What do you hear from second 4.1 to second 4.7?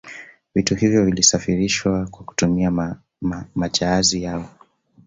yao